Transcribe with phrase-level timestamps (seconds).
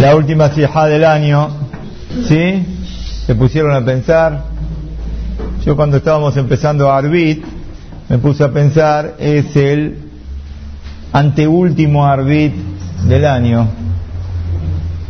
[0.00, 1.50] la última sijá del año,
[2.26, 2.64] ¿sí?
[3.26, 4.44] Se pusieron a pensar.
[5.62, 7.44] Yo cuando estábamos empezando a Arbit,
[8.08, 9.98] me puse a pensar, es el
[11.12, 12.54] anteúltimo Arbit
[13.08, 13.68] del año.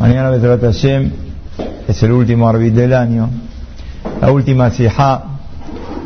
[0.00, 1.12] Mañana Betrat Hashem
[1.86, 3.30] es el último Arbit del año.
[4.20, 5.22] La última sijá.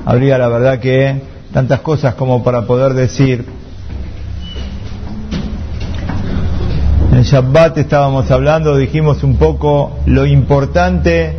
[0.05, 1.23] Habría la verdad que
[1.55, 3.47] tantas cosas como para poder decir
[7.15, 11.37] En Shabbat estábamos hablando, dijimos un poco lo importante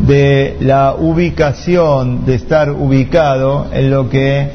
[0.00, 4.50] de la ubicación, de estar ubicado en lo que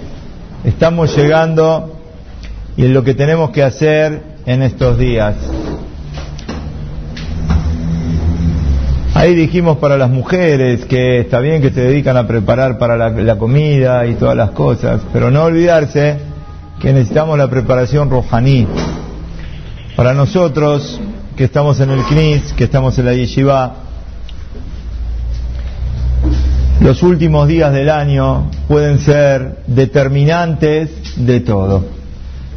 [0.63, 1.95] estamos llegando
[2.77, 5.33] y en lo que tenemos que hacer en estos días.
[9.15, 13.37] Ahí dijimos para las mujeres que está bien que se dedican a preparar para la,
[13.39, 16.17] comida y todas las cosas, pero no olvidarse
[16.79, 18.67] que necesitamos la preparación rojaní
[19.95, 20.99] para nosotros
[21.35, 23.75] que estamos en el CNIS, que estamos en la Yeshiva,
[26.81, 31.85] los últimos días del año pueden ser determinantes de todo.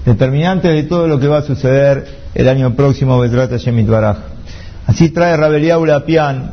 [0.06, 4.18] Determinantes de todo lo que va a suceder el año próximo, Besrat Shemit Baraj.
[4.86, 6.52] Así trae Rabeliabu Lapian,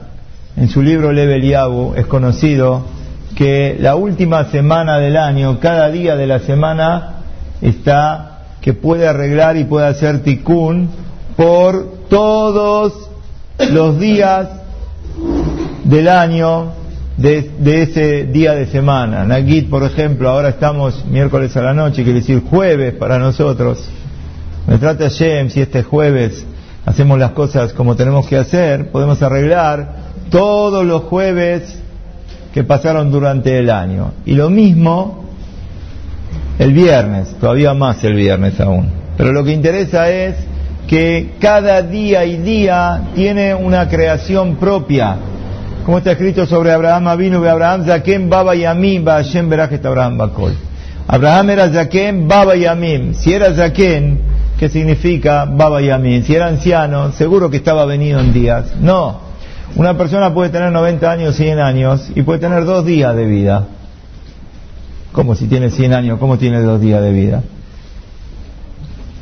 [0.58, 2.86] en su libro Leveliabu, es conocido
[3.36, 7.22] que la última semana del año, cada día de la semana,
[7.62, 8.31] está
[8.62, 10.90] que puede arreglar y puede hacer tikkun
[11.36, 13.10] por todos
[13.72, 14.48] los días
[15.84, 16.74] del año
[17.18, 19.24] de, ese día de semana.
[19.26, 23.84] Nagit, por ejemplo, ahora estamos miércoles a la noche, quiere decir jueves para nosotros.
[24.68, 26.46] Me trata Shem, si este jueves
[26.86, 29.96] hacemos las cosas como tenemos que hacer, podemos arreglar
[30.30, 31.80] todos los jueves
[32.54, 34.14] que pasaron durante el año.
[34.26, 35.21] Y lo mismo
[36.62, 38.88] el viernes, todavía más el viernes aún.
[39.18, 40.36] Pero lo que interesa es
[40.88, 45.16] que cada día y día tiene una creación propia.
[45.84, 50.54] Como está escrito sobre Abraham vino Abraham Zaken Baba Yamim Hashem Beraj Abraham Bakol.
[51.08, 53.16] Abraham era Zaken Baba Yamim.
[53.16, 54.20] Si era Zaken,
[54.60, 56.24] ¿qué significa Baba Yamim?
[56.24, 58.76] Si era anciano, seguro que estaba venido en días.
[58.80, 59.20] No.
[59.76, 63.66] Una persona puede tener 90 años, 100 años y puede tener dos días de vida.
[65.12, 66.20] ¿Cómo si tiene 100 años?
[66.20, 67.44] ¿Cómo tiene dos días de vida?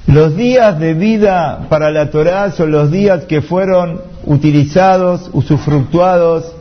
[0.06, 6.52] Los días de vida para la Torah son los días que fueron utilizados, usufructuados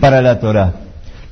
[0.00, 0.72] para la Torah.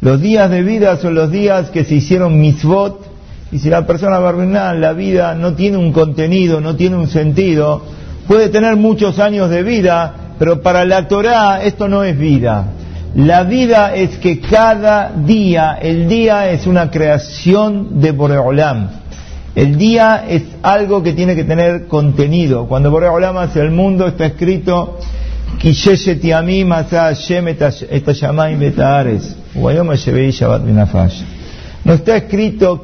[0.00, 3.06] Los días de vida son los días que se hicieron misvot,
[3.50, 7.82] y si la persona barbenal, la vida no tiene un contenido, no tiene un sentido,
[8.26, 12.66] puede tener muchos años de vida, pero para la Torah esto no es vida.
[13.14, 18.88] La vida es que cada día, el día es una creación de Boreolam.
[19.54, 22.66] El día es algo que tiene que tener contenido.
[22.66, 24.98] Cuando Boreolam hace el mundo está escrito
[31.84, 32.82] no está escrito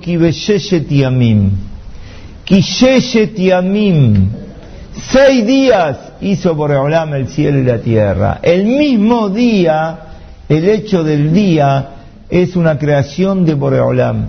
[5.11, 8.41] Seis días hizo Boreolam el cielo y la tierra.
[8.43, 10.08] El mismo día
[10.49, 11.91] el hecho del día
[12.31, 14.27] es una creación de Boreolam.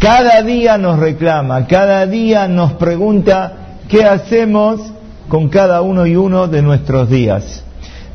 [0.00, 4.80] Cada día nos reclama, cada día nos pregunta qué hacemos
[5.28, 7.64] con cada uno y uno de nuestros días.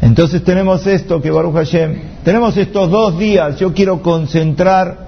[0.01, 5.03] Entonces tenemos esto que Baruch Hashem, tenemos estos dos días, yo quiero concentrar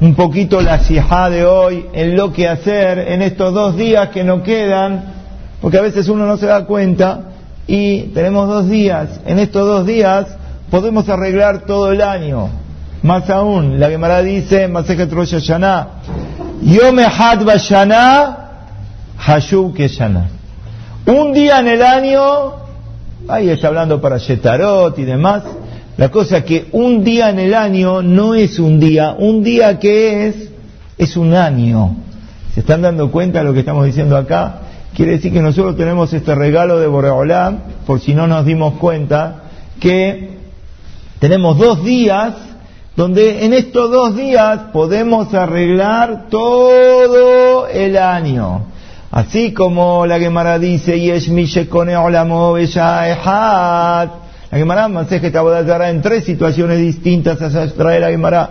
[0.00, 4.24] un poquito la sijá de hoy en lo que hacer en estos dos días que
[4.24, 5.14] nos quedan,
[5.60, 7.30] porque a veces uno no se da cuenta
[7.66, 10.26] y tenemos dos días, en estos dos días
[10.72, 12.48] podemos arreglar todo el año.
[13.02, 15.88] Más aún, la Gemara dice, Masejet Rosh Hashanah,
[16.62, 17.06] Yome.
[21.04, 22.54] Un día en el año,
[23.28, 25.42] ahí está hablando para Shetarot y demás,
[25.98, 30.28] la cosa que un día en el año no es un día, un día que
[30.28, 30.36] es,
[30.96, 31.96] es un año.
[32.54, 34.60] ¿Se están dando cuenta de lo que estamos diciendo acá?
[34.96, 39.42] Quiere decir que nosotros tenemos este regalo de Boreolam, por si no nos dimos cuenta,
[39.78, 40.40] que
[41.22, 42.34] tenemos dos días
[42.96, 48.64] donde en estos dos días podemos arreglar todo el año.
[49.12, 51.30] Así como la Gemara dice, Yesh
[54.50, 58.50] La Gemara Masejet en tres situaciones distintas a trae la Gemara.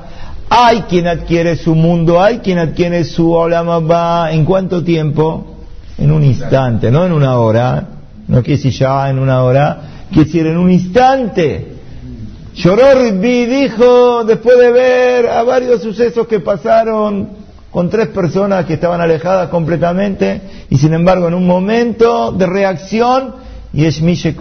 [0.49, 4.31] Hay quien adquiere su mundo, hay quien adquiere su Olamaba.
[4.31, 5.57] ¿En cuánto tiempo?
[5.97, 7.85] En un instante, no en una hora.
[8.29, 11.70] No quiere decir ya en una hora, quiere decir en un instante.
[12.63, 17.29] Lloró Ribbi, dijo, después de ver a varios sucesos que pasaron
[17.71, 23.33] con tres personas que estaban alejadas completamente, y sin embargo en un momento de reacción
[23.73, 24.35] y es Mishe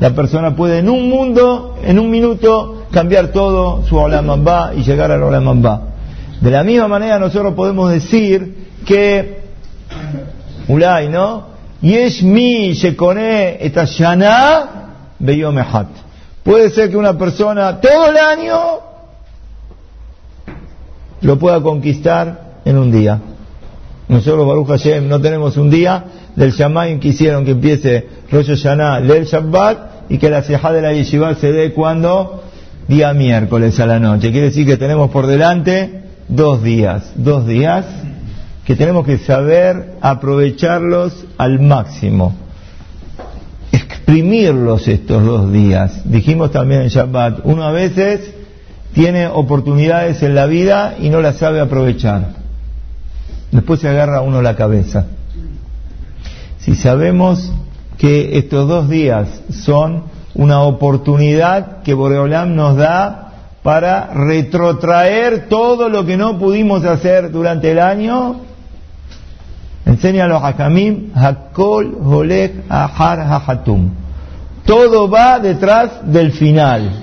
[0.00, 5.10] La persona puede en un mundo, en un minuto, cambiar todo su Olamamba y llegar
[5.12, 5.82] al Olamamba.
[6.40, 9.42] De la misma manera nosotros podemos decir que
[10.68, 11.48] Ulay, ¿no?
[11.82, 14.70] Yesh mi shekone etashana
[15.18, 16.05] beyomehat.
[16.46, 18.56] Puede ser que una persona todo el año
[21.20, 23.20] lo pueda conquistar en un día.
[24.06, 26.04] Nosotros, Baruch Hashem, no tenemos un día
[26.36, 30.92] del Shamayim quisieron que empiece Rosh Hashanah, del Shabbat y que la Sejá de la
[30.92, 32.44] Yeshiva se dé cuando
[32.86, 34.30] día miércoles a la noche.
[34.30, 37.86] Quiere decir que tenemos por delante dos días, dos días
[38.64, 42.36] que tenemos que saber aprovecharlos al máximo,
[44.06, 46.02] exprimirlos estos dos días.
[46.04, 48.32] Dijimos también en Shabbat, uno a veces
[48.94, 52.28] tiene oportunidades en la vida y no las sabe aprovechar.
[53.50, 55.06] Después se agarra uno la cabeza.
[56.60, 57.52] Si sabemos
[57.98, 60.04] que estos dos días son
[60.34, 63.32] una oportunidad que Boreolam nos da
[63.64, 68.36] para retrotraer todo lo que no pudimos hacer durante el año,
[69.96, 73.88] Enseña a los hakamim, hakol holek ahar hahatum.
[74.66, 77.02] Todo va detrás del final.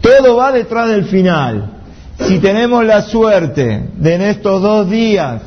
[0.00, 1.72] Todo va detrás del final.
[2.20, 5.42] Si tenemos la suerte de en estos dos días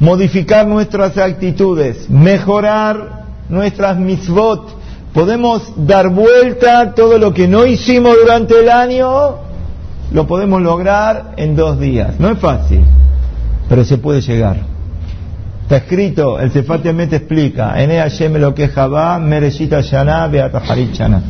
[0.00, 4.76] modificar nuestras actitudes, mejorar nuestras misvot,
[5.12, 9.36] podemos dar vuelta a todo lo que no hicimos durante el año,
[10.10, 12.18] lo podemos lograr en dos días.
[12.18, 12.84] No es fácil
[13.70, 14.56] pero se puede llegar.
[15.62, 21.22] Está escrito, el Sefatiamente explica, Ene Hashem lo que Jabá, Mereshita Shana, Beataharit Shana.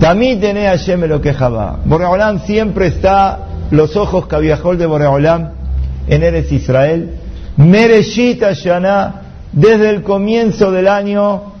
[0.00, 1.78] Tamit Ene Hashem lo que Jabá.
[1.84, 5.50] Boreolam siempre está, los ojos cabiajol de Boreolam
[6.08, 7.14] en Eres Israel.
[7.56, 9.20] Mereshita Shana,
[9.52, 11.52] desde el comienzo del año,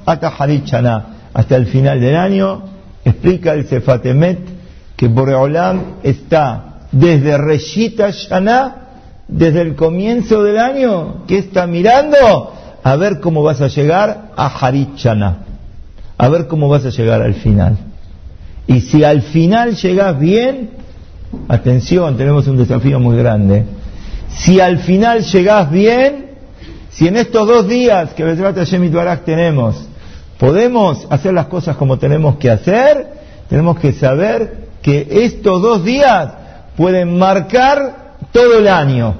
[0.64, 2.64] Shana, hasta el final del año,
[3.04, 4.40] explica el Sefatemet
[4.96, 8.79] que Boreolam está desde Reshita Shana
[9.30, 14.46] desde el comienzo del año que está mirando a ver cómo vas a llegar a
[14.46, 15.44] Harichana,
[16.18, 17.78] a ver cómo vas a llegar al final.
[18.66, 20.70] Y si al final llegas bien,
[21.48, 23.64] atención, tenemos un desafío muy grande.
[24.30, 26.30] Si al final llegas bien,
[26.90, 28.90] si en estos dos días que Besrat Hashem y
[29.24, 29.86] tenemos,
[30.38, 33.08] podemos hacer las cosas como tenemos que hacer,
[33.48, 36.32] tenemos que saber que estos dos días
[36.76, 39.14] pueden marcar todo el año.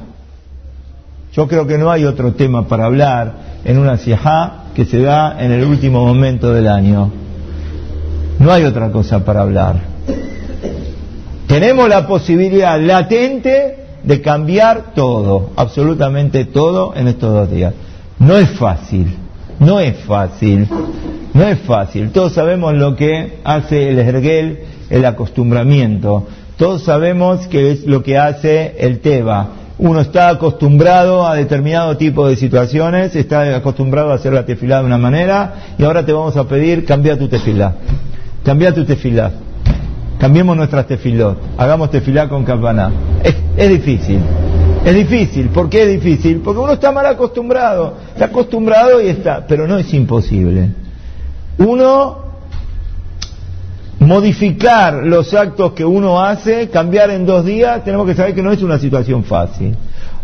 [1.32, 3.32] Yo creo que no hay otro tema para hablar
[3.64, 7.10] en una sijá que se da en el último momento del año.
[8.38, 9.76] No hay otra cosa para hablar.
[11.46, 17.74] Tenemos la posibilidad latente de cambiar todo, absolutamente todo en estos dos días.
[18.18, 19.16] No es fácil,
[19.58, 20.68] no es fácil,
[21.34, 22.10] no es fácil.
[22.10, 26.26] Todos sabemos lo que hace el erguel, el acostumbramiento.
[26.60, 29.48] Todos sabemos que es lo que hace el Teba.
[29.78, 34.84] Uno está acostumbrado a determinado tipo de situaciones, está acostumbrado a hacer la tefilá de
[34.84, 37.76] una manera y ahora te vamos a pedir cambia tu tefilá.
[38.44, 39.32] Cambia tu tefilá.
[40.18, 41.38] Cambiemos nuestras tefilot.
[41.56, 42.92] Hagamos tefilá con campaná.
[43.24, 44.20] Es, es difícil.
[44.84, 45.48] Es difícil.
[45.48, 46.42] ¿Por qué es difícil?
[46.44, 47.94] Porque uno está mal acostumbrado.
[48.12, 49.46] Está acostumbrado y está.
[49.46, 50.68] Pero no es imposible.
[51.56, 52.29] Uno
[54.10, 58.50] modificar los actos que uno hace, cambiar en dos días, tenemos que saber que no
[58.50, 59.76] es una situación fácil.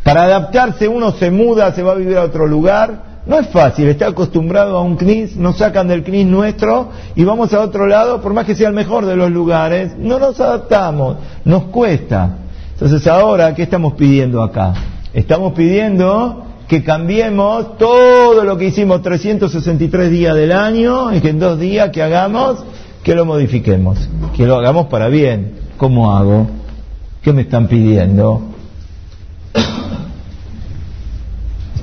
[0.03, 3.87] Para adaptarse uno se muda, se va a vivir a otro lugar, no es fácil,
[3.87, 8.21] está acostumbrado a un CNIS, nos sacan del CNIS nuestro y vamos a otro lado,
[8.21, 12.39] por más que sea el mejor de los lugares, no nos adaptamos, nos cuesta.
[12.73, 14.75] Entonces ahora, ¿qué estamos pidiendo acá?
[15.15, 21.39] Estamos pidiendo que cambiemos todo lo que hicimos 363 días del año y que en
[21.39, 22.65] dos días que hagamos
[23.07, 25.53] que lo modifiquemos, que lo hagamos para bien.
[25.77, 26.49] ¿Cómo hago?
[27.23, 28.43] ¿Qué me están pidiendo?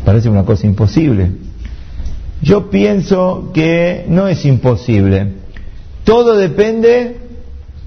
[0.04, 1.32] Parece una cosa imposible.
[2.42, 5.36] Yo pienso que no es imposible.
[6.04, 7.22] Todo depende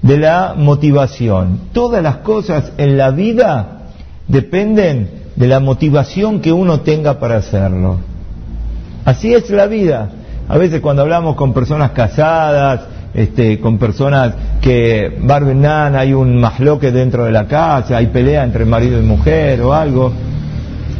[0.01, 1.59] de la motivación.
[1.73, 3.91] Todas las cosas en la vida
[4.27, 7.99] dependen de la motivación que uno tenga para hacerlo.
[9.05, 10.09] Así es la vida.
[10.49, 14.31] A veces cuando hablamos con personas casadas, este, con personas
[14.61, 19.59] que barbenan, hay un masloque dentro de la casa, hay pelea entre marido y mujer
[19.61, 20.13] o algo.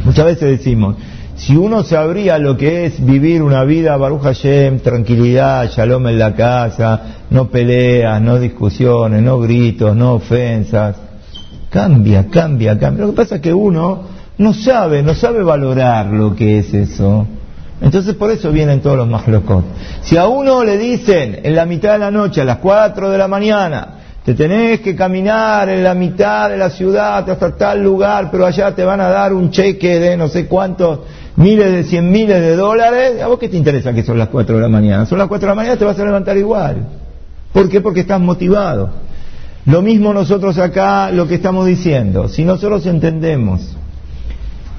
[0.04, 0.96] Muchas veces decimos,
[1.36, 6.34] si uno sabría lo que es vivir una vida Baruch Hashem, tranquilidad, shalom en la
[6.34, 10.96] casa, no peleas, no discusiones, no gritos, no ofensas,
[11.70, 13.04] cambia, cambia, cambia.
[13.04, 14.02] Lo que pasa es que uno,
[14.38, 17.28] no sabe, no sabe valorar lo que es eso.
[17.80, 19.64] Entonces por eso vienen todos los mahlokot.
[20.02, 23.18] Si a uno le dicen en la mitad de la noche, a las 4 de
[23.18, 23.88] la mañana,
[24.24, 28.74] te tenés que caminar en la mitad de la ciudad hasta tal lugar, pero allá
[28.74, 31.00] te van a dar un cheque de no sé cuántos
[31.36, 34.56] miles de cien miles de dólares, ¿a vos qué te interesa que son las 4
[34.56, 35.06] de la mañana?
[35.06, 36.84] Son las 4 de la mañana, te vas a levantar igual.
[37.52, 37.80] ¿Por qué?
[37.80, 38.90] Porque estás motivado.
[39.64, 42.28] Lo mismo nosotros acá, lo que estamos diciendo.
[42.28, 43.77] Si nosotros entendemos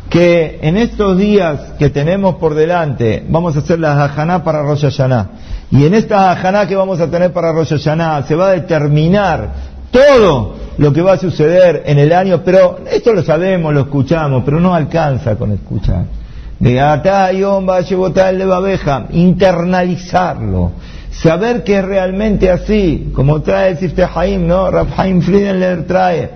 [0.10, 4.82] que en estos días que tenemos por delante vamos a hacer la Hajaná para Rosh
[4.82, 5.30] Hashanah.
[5.72, 9.50] Y en esta Hajaná que vamos a tener para Rosh Hashanah se va a determinar
[9.92, 14.44] todo lo que va a suceder en el año, pero esto lo sabemos, lo escuchamos,
[14.46, 16.06] pero no alcanza con escuchar.
[16.60, 20.72] De Atayom de Babeja, internalizarlo,
[21.12, 24.70] saber que es realmente así, como trae el Sifte Haim, ¿no?
[24.70, 26.30] Rab Haim Friedenler trae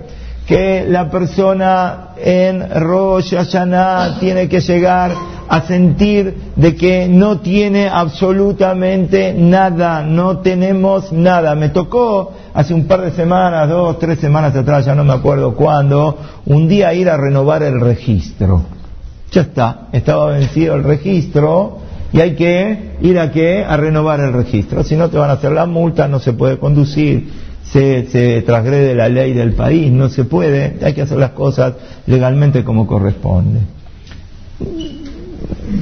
[0.46, 5.12] que la persona en Rosh Hashanah tiene que llegar
[5.48, 11.54] a sentir de que no tiene absolutamente nada, no tenemos nada.
[11.54, 15.54] Me tocó hace un par de semanas, dos, tres semanas atrás, ya no me acuerdo
[15.54, 18.62] cuándo, un día ir a renovar el registro.
[19.32, 21.78] Ya está, estaba vencido el registro
[22.12, 23.64] y hay que ir a qué?
[23.66, 24.84] A renovar el registro.
[24.84, 27.43] Si no te van a hacer la multa, no se puede conducir
[27.74, 31.74] se, se transgrede la ley del país, no se puede, hay que hacer las cosas
[32.06, 33.62] legalmente como corresponde.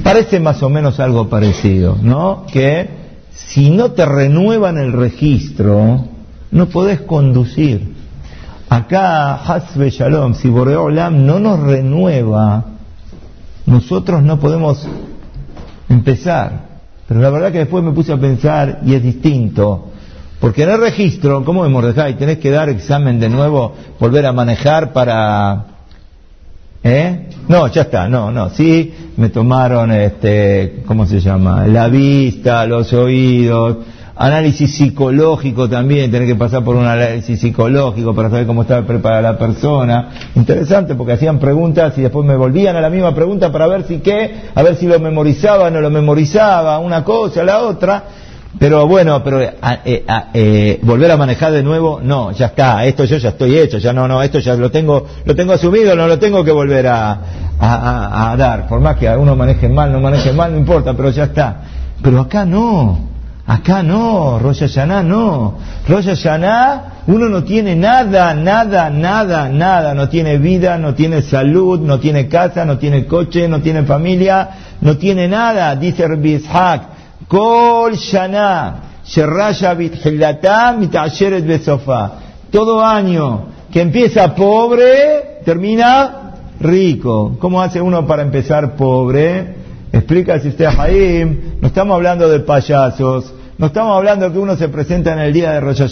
[0.03, 2.47] Parece más o menos algo parecido, ¿no?
[2.51, 2.89] Que
[3.29, 6.05] si no te renuevan el registro,
[6.49, 7.93] no podés conducir.
[8.69, 12.65] Acá, Hasbe Shalom, si Boreolam no nos renueva,
[13.67, 14.87] nosotros no podemos
[15.89, 16.69] empezar.
[17.07, 19.92] Pero la verdad que después me puse a pensar y es distinto.
[20.43, 22.17] Porque en el registro, ¿cómo es Mordejai?
[22.17, 25.67] Tenés que dar examen de nuevo, volver a manejar para...
[26.83, 27.29] ¿Eh?
[27.47, 31.65] No, ya está, no, no, sí, me tomaron, este, ¿cómo se llama?
[31.65, 33.77] La vista, los oídos,
[34.17, 39.21] análisis psicológico también, tenés que pasar por un análisis psicológico para saber cómo estaba preparada
[39.21, 40.09] la persona.
[40.35, 43.99] Interesante porque hacían preguntas y después me volvían a la misma pregunta para ver si
[43.99, 48.03] qué, a ver si lo memorizaba no lo memorizaba, una cosa, la otra.
[48.59, 49.55] Pero bueno, pero eh,
[50.33, 53.93] eh, volver a manejar de nuevo, no, ya está, esto yo ya estoy hecho, ya
[53.93, 57.19] no, no, esto ya lo tengo, lo tengo asumido, no lo tengo que volver a,
[57.59, 61.25] a, dar, por más que algunos manejen mal, no manejen mal, no importa, pero ya
[61.25, 61.61] está.
[62.01, 62.99] Pero acá no,
[63.47, 65.57] acá no, Rosh Hashanah no,
[65.87, 71.79] Rosh Hashanah uno no tiene nada, nada, nada, nada, no tiene vida, no tiene salud,
[71.79, 76.39] no tiene casa, no tiene coche, no tiene familia, no tiene nada, dice Rabbi
[77.27, 78.75] Kol Shana,
[82.51, 87.35] Todo año que empieza pobre, termina rico.
[87.39, 89.55] ¿Cómo hace uno para empezar pobre?
[89.91, 94.67] Explica si usted Jaim, no estamos hablando de payasos, no estamos hablando que uno se
[94.67, 95.83] presenta en el día de Rosh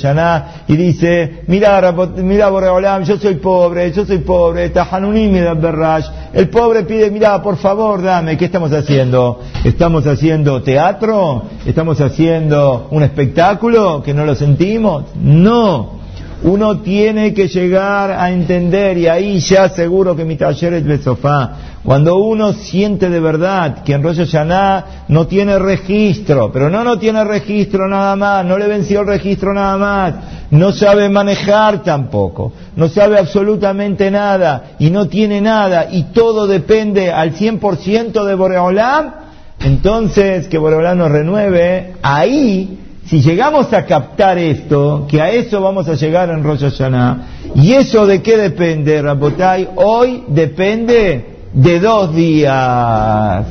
[0.68, 6.06] y dice, mira, mira Boreolam, yo soy pobre, yo soy pobre, Tahanunim Berrash.
[6.34, 9.40] El pobre pide, mira, por favor, dame, ¿qué estamos haciendo?
[9.64, 11.44] ¿Estamos haciendo teatro?
[11.66, 15.06] ¿Estamos haciendo un espectáculo que no lo sentimos?
[15.16, 16.01] No.
[16.44, 20.98] Uno tiene que llegar a entender, y ahí ya seguro que mi taller es de
[20.98, 21.52] sofá,
[21.84, 26.98] cuando uno siente de verdad que en Rosh Hashanah no tiene registro, pero no no
[26.98, 30.14] tiene registro nada más, no le venció el registro nada más,
[30.50, 37.12] no sabe manejar tampoco, no sabe absolutamente nada y no tiene nada y todo depende
[37.12, 39.14] al 100% de Boreolam,
[39.60, 42.81] entonces que Boreolam nos renueve, ahí
[43.12, 47.74] si llegamos a captar esto, que a eso vamos a llegar en Rosh Hashanah, ¿y
[47.74, 49.68] eso de qué depende, Rabotai?
[49.76, 53.46] Hoy depende de dos días.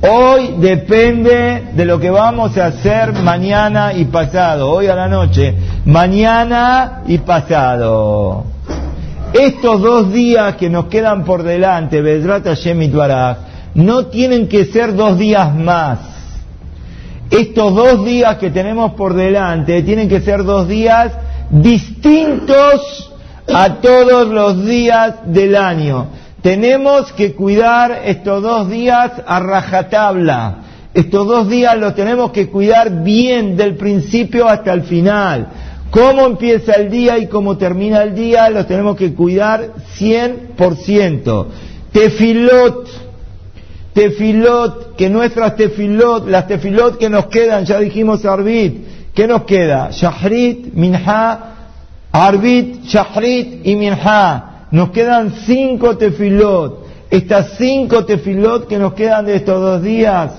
[0.00, 5.54] Hoy depende de lo que vamos a hacer mañana y pasado, hoy a la noche,
[5.84, 8.44] mañana y pasado.
[9.34, 12.90] Estos dos días que nos quedan por delante, Bedrat Hashem
[13.74, 16.09] no tienen que ser dos días más
[17.30, 21.12] estos dos días que tenemos por delante tienen que ser dos días
[21.50, 23.12] distintos
[23.52, 26.08] a todos los días del año.
[26.42, 30.56] Tenemos que cuidar estos dos días a rajatabla.
[30.92, 35.48] Estos dos días los tenemos que cuidar bien del principio hasta el final.
[35.90, 41.46] Cómo empieza el día y cómo termina el día los tenemos que cuidar 100%.
[41.92, 43.09] Tefilot
[43.92, 49.90] tefilot, que nuestras tefilot, las tefilot que nos quedan, ya dijimos Arbit, ¿qué nos queda?
[49.90, 51.54] Shahrit, Minha,
[52.12, 54.66] Arbit, Shahrit y Minha.
[54.70, 56.80] Nos quedan cinco tefilot.
[57.10, 60.32] estas cinco tefilot que nos quedan de estos dos días,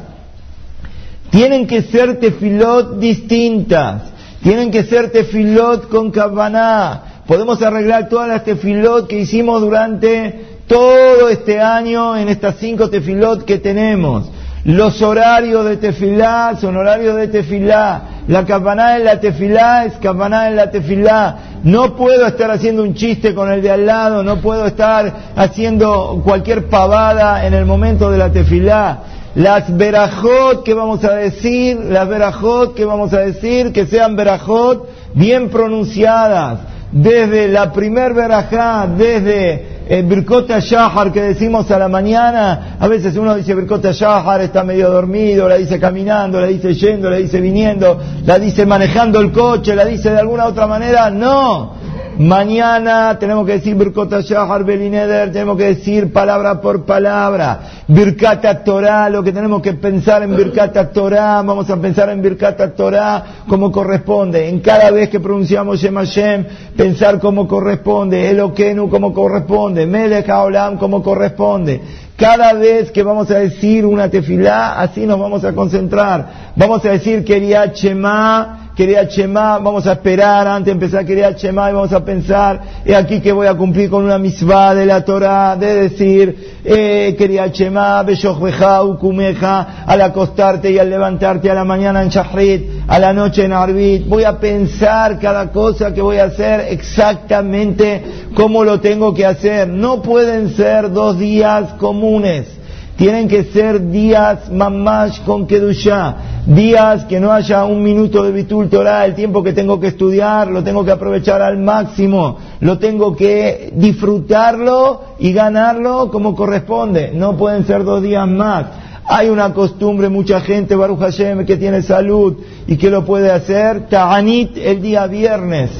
[1.29, 4.03] tienen que ser tefilot distintas,
[4.41, 7.24] tienen que ser tefilot con cabana.
[7.27, 13.44] Podemos arreglar todas las tefilot que hicimos durante todo este año en estas cinco tefilot
[13.44, 14.30] que tenemos.
[14.63, 18.04] Los horarios de tefilá son horarios de tefilá.
[18.30, 21.36] La campaná en la tefilá es campaná en la tefilá.
[21.66, 26.22] No puedo estar haciendo un chiste con el de al lado, no puedo estar haciendo
[26.24, 29.00] cualquier pavada en el momento de la tefilá.
[29.36, 34.88] Las verajot que vamos a decir, las verajot que vamos a decir, que sean verajot
[35.16, 36.60] bien pronunciadas.
[36.94, 43.15] Desde la primer verajá, desde el Birkota Shahar que decimos a la mañana, a veces
[43.17, 47.41] uno dice Birkota Shahar, está medio dormido, la dice caminando, la dice yendo, la dice
[47.41, 51.80] viniendo, la dice manejando el coche, la dice de alguna otra manera, no.
[52.22, 57.62] Mañana tenemos que decir Birkota Shahar Belineder, tenemos que decir palabra por palabra.
[57.88, 62.75] Birkata Torah, lo que tenemos que pensar en Birkata Torah, vamos a pensar en Birkata
[62.75, 64.48] Torah como corresponde.
[64.48, 66.46] En cada vez que pronunciamos Shem Hashem,
[66.78, 68.30] pensar como corresponde.
[68.30, 69.88] Elokenu como corresponde.
[69.88, 71.82] Melech Haolam como corresponde.
[72.16, 76.51] Cada vez que vamos a decir una tefilá, así nos vamos a concentrar.
[76.56, 81.69] Vamos a decir Keriat Shema, Quería Chema, vamos a esperar antes de empezar Quería Chema
[81.69, 85.05] y vamos a pensar, es aquí que voy a cumplir con una misvá de la
[85.05, 91.63] Torah, de decir, eh, Quería Chema, Beshochbeja, Ukumeja, al acostarte y al levantarte a la
[91.63, 96.17] mañana en Shahrit, a la noche en Arbit, voy a pensar cada cosa que voy
[96.17, 99.67] a hacer exactamente como lo tengo que hacer.
[99.67, 102.61] No pueden ser dos días comunes.
[103.01, 108.70] Tienen que ser días mamash con kedusha, días que no haya un minuto de bitul
[108.70, 113.15] Torah, el tiempo que tengo que estudiar, lo tengo que aprovechar al máximo, lo tengo
[113.15, 117.10] que disfrutarlo y ganarlo como corresponde.
[117.12, 118.67] No pueden ser dos días más.
[119.05, 122.38] Hay una costumbre, mucha gente, Baruch Hashem, que tiene salud
[122.68, 125.72] y que lo puede hacer, Ta'anit el día viernes.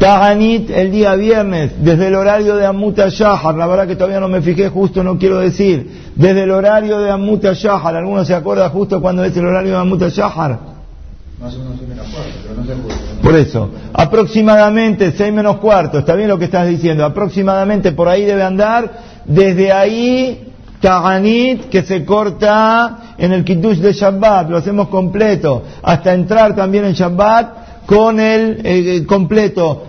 [0.00, 4.28] Ta'anit el día viernes, desde el horario de Amuta Shahar, la verdad que todavía no
[4.28, 8.70] me fijé justo, no quiero decir, desde el horario de Amuta Shahar, ¿alguno se acuerda
[8.70, 10.58] justo cuando es el horario de Amuta Shahar?
[11.38, 16.14] Más o menos menos cuarto, pero no sé Por eso, aproximadamente seis menos cuarto, está
[16.14, 18.90] bien lo que estás diciendo, aproximadamente por ahí debe andar,
[19.26, 26.14] desde ahí Ta'anit que se corta en el Kiddush de Shabbat, lo hacemos completo, hasta
[26.14, 29.88] entrar también en Shabbat con el eh, completo.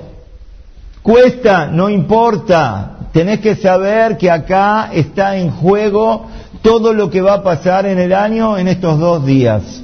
[1.01, 2.97] Cuesta, no importa.
[3.11, 6.27] Tenés que saber que acá está en juego
[6.61, 9.83] todo lo que va a pasar en el año en estos dos días.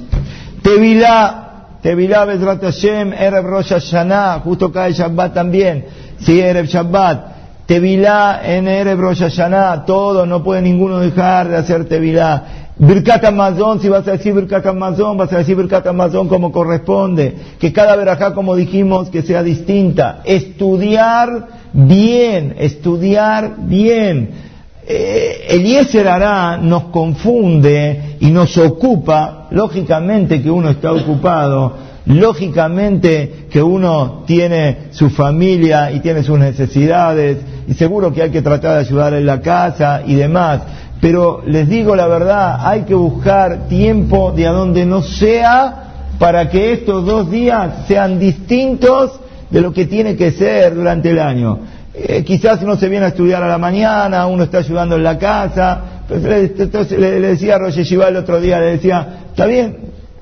[0.62, 1.48] Tevilá,
[1.82, 5.86] Tevilá Bezrat Hashem, Erev Rosh Hashanah, justo cae Shabbat también.
[6.20, 7.38] Sí, Erev Shabbat.
[7.66, 12.57] Tevilá en Erev Rosh Hashanah, todo, no puede ninguno dejar de hacer Tevilá.
[12.78, 17.34] Birkat Amazon, si vas a decir Birkat Amazon, vas a decir Birkat Amazon como corresponde.
[17.58, 20.20] Que cada verajá, como dijimos, que sea distinta.
[20.24, 24.30] Estudiar bien, estudiar bien.
[24.86, 31.74] Eh, Eliezer Hará nos confunde y nos ocupa, lógicamente que uno está ocupado,
[32.06, 37.36] lógicamente que uno tiene su familia y tiene sus necesidades,
[37.66, 40.62] y seguro que hay que tratar de ayudar en la casa y demás
[41.00, 45.84] pero les digo la verdad, hay que buscar tiempo de a donde no sea
[46.18, 51.20] para que estos dos días sean distintos de lo que tiene que ser durante el
[51.20, 51.58] año.
[51.94, 55.18] Eh, quizás uno se viene a estudiar a la mañana, uno está ayudando en la
[55.18, 55.80] casa.
[56.10, 59.76] Entonces le, decía a Roger Shiva el otro día, le decía, está bien,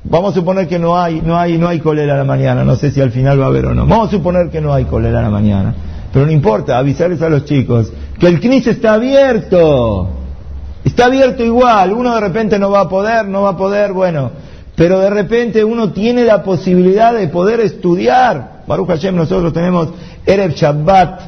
[0.05, 2.77] vamos a suponer que no hay, no hay, no hay colera a la mañana, no
[2.77, 3.87] sé si al final va a haber o no.
[3.87, 5.75] Vamos a suponer que no hay colera a la mañana.
[6.12, 10.15] Pero no importa, avisarles a los chicos que el CNIS está abierto.
[10.87, 14.31] Está abierto igual, uno de repente no va a poder, no va a poder, bueno,
[14.77, 18.62] pero de repente uno tiene la posibilidad de poder estudiar.
[18.68, 19.88] Baruch Hashem, nosotros tenemos
[20.25, 21.20] Erev Shabbat,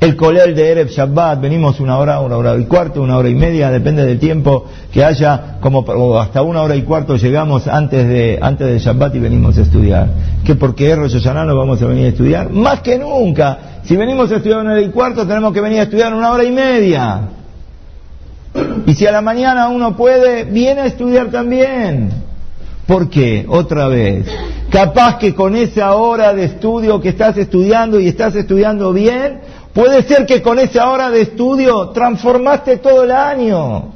[0.00, 3.34] el colel de Erev Shabbat, venimos una hora, una hora y cuarto, una hora y
[3.34, 5.82] media, depende del tiempo que haya, como
[6.20, 10.08] hasta una hora y cuarto llegamos antes de, antes de Shabbat y venimos a estudiar.
[10.44, 12.50] ¿Qué porque es Rosh no vamos a venir a estudiar?
[12.50, 13.80] Más que nunca.
[13.82, 16.44] Si venimos a estudiar una hora y cuarto, tenemos que venir a estudiar una hora
[16.44, 17.30] y media.
[18.86, 22.10] Y si a la mañana uno puede, viene a estudiar también.
[22.86, 23.46] ¿Por qué?
[23.48, 24.26] Otra vez.
[24.70, 29.40] Capaz que con esa hora de estudio que estás estudiando y estás estudiando bien,
[29.72, 33.94] puede ser que con esa hora de estudio transformaste todo el año.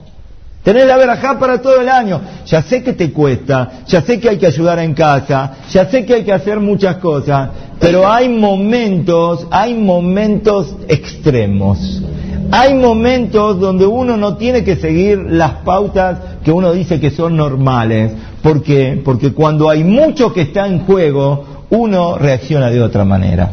[0.63, 2.21] Tenés la verajá para todo el año.
[2.47, 6.07] Ya sé que te cuesta, ya sé que hay que ayudar en casa, ya sé
[6.07, 12.03] que hay que hacer muchas cosas, pero hay momentos, hay momentos extremos
[12.51, 17.37] hay momentos donde uno no tiene que seguir las pautas que uno dice que son
[17.37, 18.13] normales.
[18.43, 19.01] ¿Por qué?
[19.05, 23.53] Porque cuando hay mucho que está en juego, uno reacciona de otra manera.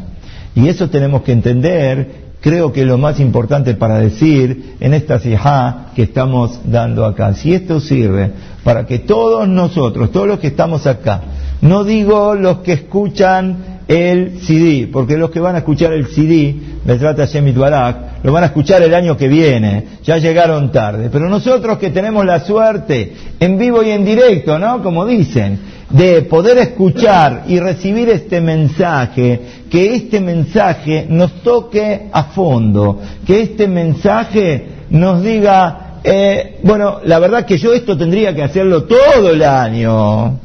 [0.55, 5.87] Y eso tenemos que entender, creo que lo más importante para decir en esta sijá
[5.95, 7.33] que estamos dando acá.
[7.33, 8.31] Si esto sirve
[8.63, 11.21] para que todos nosotros, todos los que estamos acá,
[11.61, 16.55] no digo los que escuchan el CD, porque los que van a escuchar el CD,
[16.97, 21.09] trata Shemit Barak, lo van a escuchar el año que viene, ya llegaron tarde.
[21.11, 24.81] Pero nosotros que tenemos la suerte, en vivo y en directo, ¿no?
[24.81, 32.23] Como dicen, de poder escuchar y recibir este mensaje, que este mensaje nos toque a
[32.23, 38.43] fondo, que este mensaje nos diga, eh, bueno, la verdad que yo esto tendría que
[38.43, 40.39] hacerlo todo el año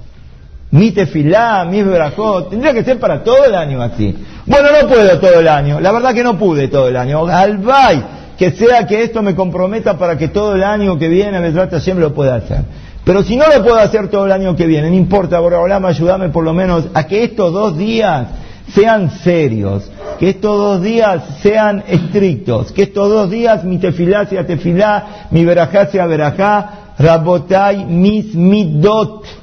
[0.70, 4.16] mi tefilá, mi verajot, tendría que ser para todo el año así.
[4.46, 7.26] Bueno, no puedo todo el año, la verdad que no pude todo el año.
[7.26, 8.04] Albay,
[8.38, 11.80] que sea que esto me comprometa para que todo el año que viene me trata
[11.80, 12.60] siempre lo pueda hacer.
[13.04, 16.28] Pero si no lo puedo hacer todo el año que viene, no importa, Boraholam, ayúdame
[16.28, 18.28] por lo menos a que estos dos días
[18.72, 24.46] sean serios, que estos dos días sean estrictos, que estos dos días mi tefilá sea
[24.46, 29.39] tefilá, mi verajá sea verajá, rabotai mis midot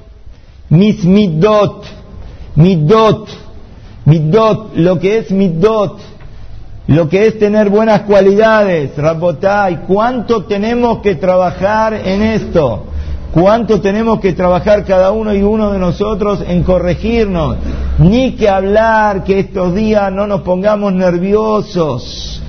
[0.69, 1.85] mis midot,
[2.55, 3.29] midot,
[4.05, 5.99] midot, lo que es midot,
[6.87, 12.85] lo que es tener buenas cualidades, Rabotai, ¿cuánto tenemos que trabajar en esto?
[13.31, 17.57] ¿Cuánto tenemos que trabajar cada uno y uno de nosotros en corregirnos?
[17.99, 22.41] Ni que hablar que estos días no nos pongamos nerviosos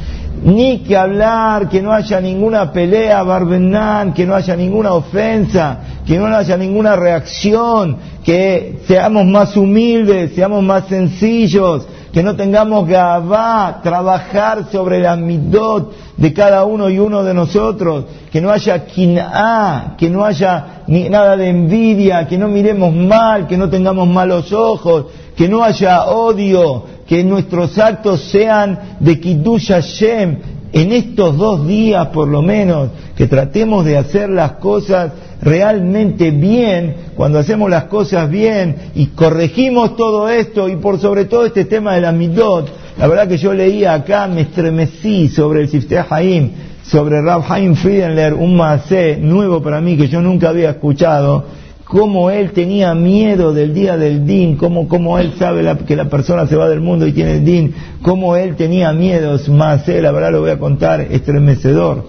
[0.42, 6.18] ni que hablar, que no haya ninguna pelea, Barbenán, que no haya ninguna ofensa, que
[6.18, 11.87] no haya ninguna reacción, que seamos más humildes, seamos más sencillos,
[12.18, 18.07] que no tengamos gabá, trabajar sobre la midot de cada uno y uno de nosotros,
[18.33, 23.46] que no haya quin'a, que no haya ni nada de envidia, que no miremos mal,
[23.46, 29.68] que no tengamos malos ojos, que no haya odio, que nuestros actos sean de Kiddush
[29.68, 30.38] Hashem,
[30.72, 36.96] en estos dos días por lo menos, que tratemos de hacer las cosas realmente bien,
[37.14, 41.94] cuando hacemos las cosas bien y corregimos todo esto y por sobre todo este tema
[41.94, 46.50] de la midot, la verdad que yo leía acá, me estremecí sobre el Sifteh Haim,
[46.83, 51.44] sobre Rab Haim Friedenler, un maasé nuevo para mí que yo nunca había escuchado,
[51.88, 56.46] cómo él tenía miedo del día del din, cómo, cómo él sabe que la persona
[56.46, 60.12] se va del mundo y tiene el din, cómo él tenía miedos más, él, la
[60.12, 62.05] verdad lo voy a contar, estremecedor.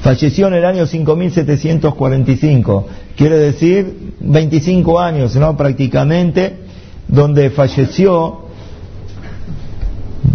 [0.00, 5.54] Falleció en el año 5745, quiere decir 25 años, ¿no?
[5.58, 6.60] Prácticamente,
[7.08, 8.46] donde falleció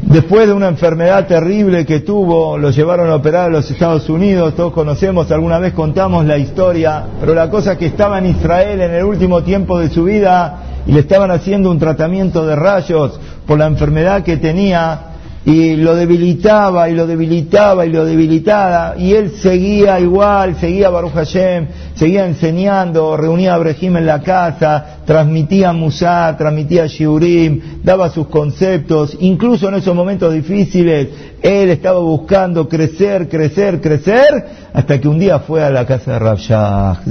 [0.06, 4.56] Después de una enfermedad terrible que tuvo, lo llevaron a operar a los Estados Unidos,
[4.56, 8.82] todos conocemos, alguna vez contamos la historia, pero la cosa es que estaba en Israel
[8.82, 13.20] en el último tiempo de su vida y le estaban haciendo un tratamiento de rayos
[13.48, 18.94] por la enfermedad que tenía y lo debilitaba y lo debilitaba y lo debilitaba.
[18.98, 24.98] Y él seguía igual, seguía Baruch Hashem, seguía enseñando, reunía a Brejim en la casa,
[25.06, 31.08] transmitía Musa, transmitía Shiurim, daba sus conceptos, incluso en esos momentos difíciles
[31.42, 36.20] él estaba buscando crecer, crecer, crecer, hasta que un día fue a la casa de
[36.20, 37.02] Rabshah.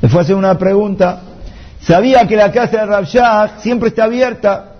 [0.00, 1.20] Le fue a hacer una pregunta,
[1.80, 4.74] sabía que la casa de Rabshah siempre está abierta,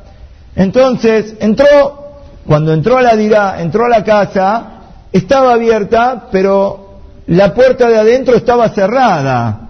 [0.55, 4.67] entonces entró, cuando entró a la dirá, entró a la casa,
[5.13, 6.84] estaba abierta, pero
[7.27, 9.61] la puerta de adentro estaba cerrada.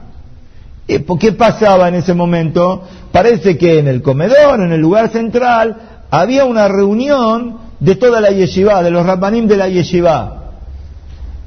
[0.86, 2.82] ¿Qué pasaba en ese momento?
[3.10, 5.76] Parece que en el comedor, en el lugar central,
[6.10, 10.42] había una reunión de toda la yeshiva, de los rabbanim de la yeshiva.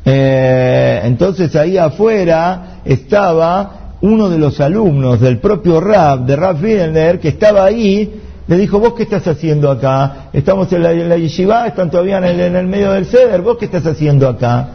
[0.06, 7.20] Eh, entonces ahí afuera estaba uno de los alumnos del propio Rab, de Rab Friedenler,
[7.20, 10.30] que estaba ahí le dijo, ¿vos qué estás haciendo acá?
[10.32, 14.28] Estamos en la, yeshiva, están todavía en el, medio del ceder, ¿vos qué estás haciendo
[14.28, 14.70] acá?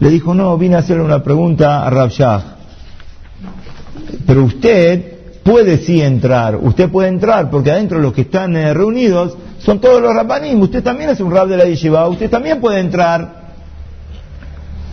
[0.00, 2.10] Le dijo, no, vine a hacerle una pregunta a Rav
[4.26, 9.36] Pero usted puede sí entrar, usted puede entrar, porque adentro los que están eh, reunidos
[9.58, 12.80] son todos los rabbanim, usted también es un rab de la yeshiva, usted también puede
[12.80, 13.40] entrar.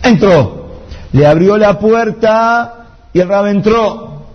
[0.02, 4.26] Entró, le abrió la puerta y el rab entró.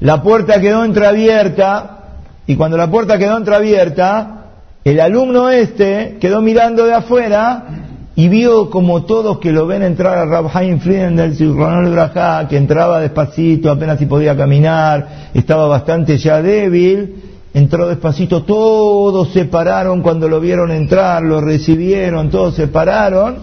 [0.00, 1.98] La puerta quedó entreabierta
[2.46, 4.46] y cuando la puerta quedó entreabierta,
[4.82, 7.79] el alumno este quedó mirando de afuera
[8.20, 13.00] y vio como todos que lo ven entrar a Rab Haim Frieden del que entraba
[13.00, 17.14] despacito, apenas si podía caminar, estaba bastante ya débil,
[17.54, 23.38] entró despacito, todos se pararon cuando lo vieron entrar, lo recibieron, todos se pararon,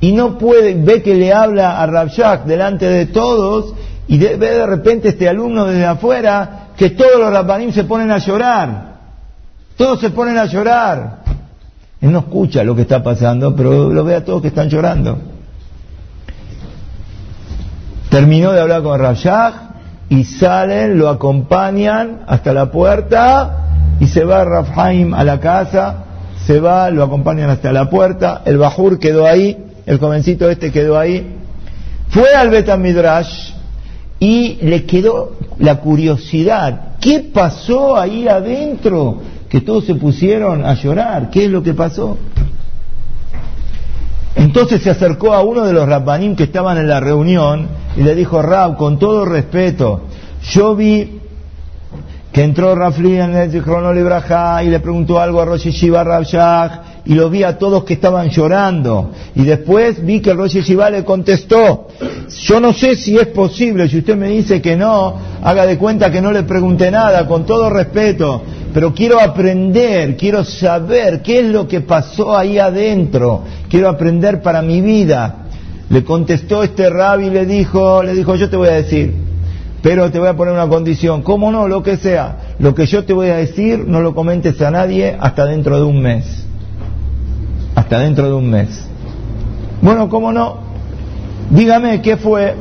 [0.00, 3.74] y no puede, ve que le habla a Rabshak delante de todos,
[4.08, 8.16] y ve de repente este alumno desde afuera, que todos los Rabbanim se ponen a
[8.16, 8.94] llorar,
[9.76, 11.21] todos se ponen a llorar.
[12.02, 15.18] Él no escucha lo que está pasando, pero lo ve a todos que están llorando.
[18.10, 19.72] Terminó de hablar con Rabshak,
[20.12, 26.04] y salen, lo acompañan hasta la puerta y se va Rafhaim a la casa,
[26.44, 30.98] se va, lo acompañan hasta la puerta, el Bajur quedó ahí, el jovencito este quedó
[30.98, 31.34] ahí,
[32.10, 33.54] fue al Betamidrash
[34.18, 39.22] y le quedó la curiosidad, ¿qué pasó ahí adentro?
[39.52, 42.16] Que todos se pusieron a llorar, ¿qué es lo que pasó?
[44.34, 48.14] Entonces se acercó a uno de los rabbanim que estaban en la reunión y le
[48.14, 50.04] dijo, Rab, con todo respeto,
[50.54, 51.20] yo vi
[52.32, 53.50] que entró Rafli en el
[53.94, 57.92] Libraja y le preguntó algo a Rosh Shiva Rabshah y lo vi a todos que
[57.92, 59.10] estaban llorando.
[59.34, 61.88] Y después vi que Rosh Shiva le contestó,
[62.46, 66.10] yo no sé si es posible, si usted me dice que no, haga de cuenta
[66.10, 68.40] que no le pregunté nada, con todo respeto
[68.72, 74.62] pero quiero aprender, quiero saber qué es lo que pasó ahí adentro, quiero aprender para
[74.62, 75.36] mi vida.
[75.90, 79.14] Le contestó este rabbi y le dijo, le dijo, yo te voy a decir,
[79.82, 81.68] pero te voy a poner una condición, ¿cómo no?
[81.68, 85.16] Lo que sea, lo que yo te voy a decir no lo comentes a nadie
[85.20, 86.46] hasta dentro de un mes,
[87.74, 88.88] hasta dentro de un mes.
[89.82, 90.58] Bueno, ¿cómo no?
[91.50, 92.54] Dígame qué fue.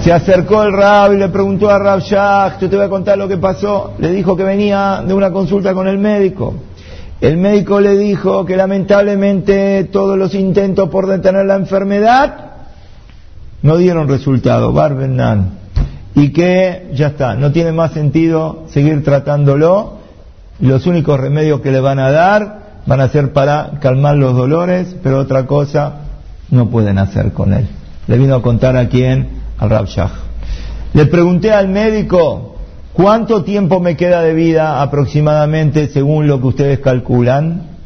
[0.00, 3.18] Se acercó el Rab y le preguntó a Rab Shach, yo te voy a contar
[3.18, 3.94] lo que pasó.
[3.98, 6.54] Le dijo que venía de una consulta con el médico.
[7.20, 12.46] El médico le dijo que lamentablemente todos los intentos por detener la enfermedad
[13.62, 15.58] no dieron resultado, Barbenan.
[16.14, 19.98] Y que ya está, no tiene más sentido seguir tratándolo.
[20.60, 24.94] Los únicos remedios que le van a dar van a ser para calmar los dolores,
[25.02, 25.94] pero otra cosa
[26.50, 27.68] no pueden hacer con él.
[28.06, 29.86] Le vino a contar a quién, al Rab
[30.92, 32.56] Le pregunté al médico,
[32.92, 37.76] ¿cuánto tiempo me queda de vida aproximadamente según lo que ustedes calculan?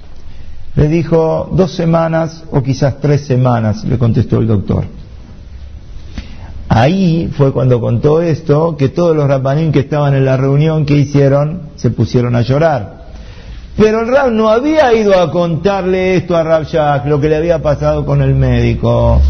[0.76, 4.84] Le dijo, dos semanas o quizás tres semanas, le contestó el doctor.
[6.68, 10.94] Ahí fue cuando contó esto, que todos los rabanín que estaban en la reunión que
[10.94, 13.00] hicieron se pusieron a llorar.
[13.76, 16.66] Pero el Rab no había ido a contarle esto a Rab
[17.06, 19.20] lo que le había pasado con el médico.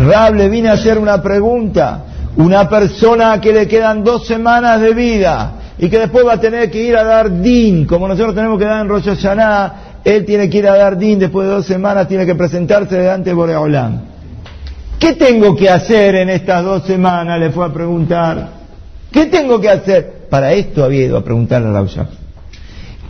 [0.00, 2.04] Rab le vine a hacer una pregunta.
[2.36, 6.70] Una persona que le quedan dos semanas de vida y que después va a tener
[6.70, 10.48] que ir a dar din, como nosotros tenemos que dar en Rosh Hashanah, él tiene
[10.48, 14.00] que ir a dar din después de dos semanas, tiene que presentarse delante de Boreolam.
[14.98, 17.38] ¿Qué tengo que hacer en estas dos semanas?
[17.40, 18.48] Le fue a preguntar.
[19.10, 20.28] ¿Qué tengo que hacer?
[20.30, 21.88] Para esto había ido a preguntarle a Raúl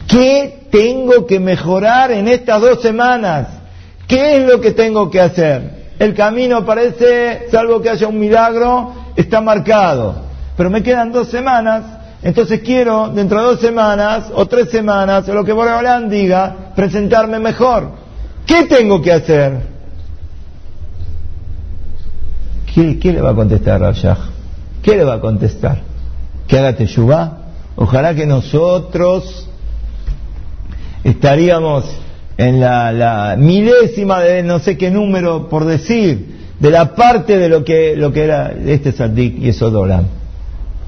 [0.06, 3.48] ¿Qué tengo que mejorar en estas dos semanas?
[4.08, 5.79] ¿Qué es lo que tengo que hacer?
[6.00, 10.14] El camino parece, salvo que haya un milagro, está marcado.
[10.56, 11.84] Pero me quedan dos semanas,
[12.22, 17.38] entonces quiero, dentro de dos semanas o tres semanas, o lo que Boreolán diga, presentarme
[17.38, 17.90] mejor.
[18.46, 19.60] ¿Qué tengo que hacer?
[22.74, 24.16] ¿Qué, le va a contestar Rashah?
[24.82, 25.82] ¿Qué le va a contestar?
[26.48, 27.38] ¿Que haga Teshuvah?
[27.76, 29.46] Ojalá que nosotros
[31.04, 31.84] estaríamos
[32.40, 37.62] en la, milésima de no sé qué número por decir, de la parte de lo
[37.64, 40.06] que, lo que era este Sadik y Esodolam.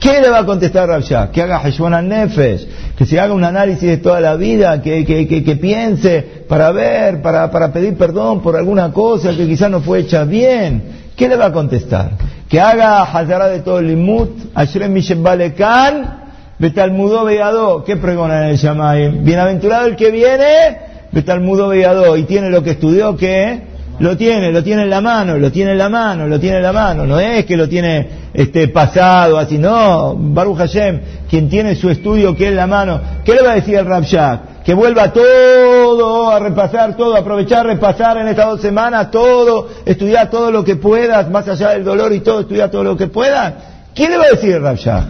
[0.01, 1.31] ¿Qué le va a contestar Rabshah?
[1.31, 5.45] Que haga Heshwan Nefesh, que se haga un análisis de toda la vida, que, que,
[5.45, 10.01] que, piense para ver, para, para pedir perdón por alguna cosa que quizás no fue
[10.01, 11.03] hecha bien.
[11.15, 12.13] ¿Qué le va a contestar?
[12.49, 18.51] Que haga Hazara de todo el Limut, Ashrem Mishem Balekan, Betalmudó Beado, ¿qué pregona en
[18.51, 19.21] el Shamay?
[19.23, 24.65] Bienaventurado el que viene Betalmudo Veado y tiene lo que estudió, que lo tiene, lo
[24.65, 27.07] tiene en la mano, lo tiene en la mano, lo tiene en la mano.
[27.07, 30.17] No es que lo tiene este, pasado, así, no.
[30.19, 33.01] Baruch Hashem, quien tiene su estudio que en la mano.
[33.25, 34.63] ¿Qué le va a decir el Rabshak?
[34.65, 40.51] Que vuelva todo, a repasar todo, aprovechar, repasar en estas dos semanas todo, estudiar todo
[40.51, 43.55] lo que puedas, más allá del dolor y todo, estudiar todo lo que puedas.
[43.95, 45.05] ¿Qué le va a decir el Rabshak?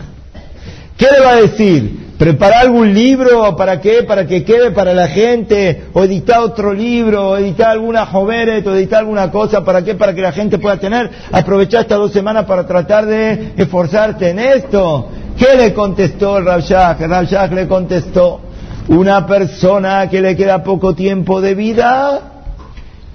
[0.96, 2.01] ¿Qué le va a decir?
[2.22, 4.04] Preparar algún libro, ¿para qué?
[4.04, 8.76] Para que quede para la gente, o editar otro libro, o editar alguna joveret, o
[8.76, 9.96] editar alguna cosa, ¿para qué?
[9.96, 14.38] Para que la gente pueda tener, aprovechar estas dos semanas para tratar de esforzarte en
[14.38, 15.08] esto.
[15.36, 16.96] ¿Qué le contestó el Rabshah?
[17.00, 18.40] El le contestó,
[18.86, 22.20] una persona que le queda poco tiempo de vida,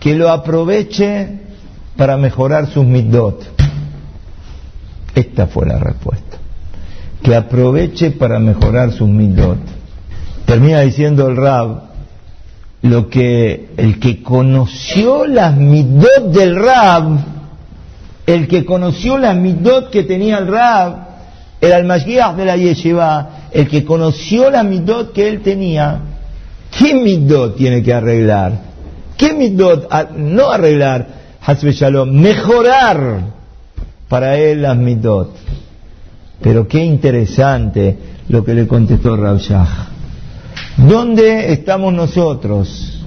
[0.02, 1.30] que lo aproveche
[1.96, 3.42] para mejorar sus middot.
[5.16, 6.37] Esta fue la respuesta
[7.22, 9.58] que aproveche para mejorar sus midot.
[10.46, 11.84] Termina diciendo el Rab,
[12.82, 17.20] lo que el que conoció las midot del Rab,
[18.26, 21.08] el que conoció las midot que tenía el Rab,
[21.60, 26.00] el Mashiach de la Yeshiva, el que conoció las midot que él tenía,
[26.78, 28.68] ¿qué midot tiene que arreglar?
[29.18, 29.90] ¿Qué midot?
[30.16, 31.74] No arreglar, Hasbe
[32.06, 33.22] mejorar
[34.10, 35.34] para él las midot.
[36.42, 37.98] Pero qué interesante
[38.30, 39.40] lo que le contestó Rav
[40.78, 43.04] ¿Dónde estamos nosotros?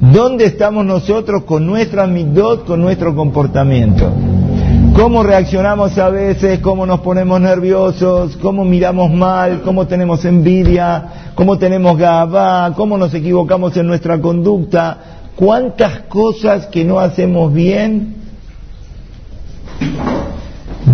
[0.00, 4.12] ¿Dónde estamos nosotros con nuestra midot, con nuestro comportamiento?
[4.94, 6.60] ¿Cómo reaccionamos a veces?
[6.60, 8.36] ¿Cómo nos ponemos nerviosos?
[8.36, 9.62] ¿Cómo miramos mal?
[9.62, 11.32] ¿Cómo tenemos envidia?
[11.34, 12.72] ¿Cómo tenemos gabá?
[12.76, 14.98] ¿Cómo nos equivocamos en nuestra conducta?
[15.34, 18.14] ¿Cuántas cosas que no hacemos bien?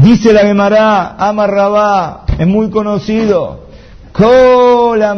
[0.02, 3.66] Dice la Gemara, Amarrabá, es muy conocido.
[4.12, 5.14] Toda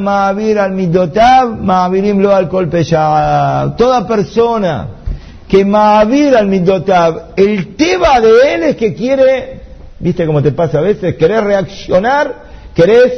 [4.08, 4.88] persona
[5.48, 9.60] que Ma'avir al Midotab, el tema de él es que quiere,
[10.00, 12.34] viste cómo te pasa a veces, querés reaccionar,
[12.74, 13.12] querés,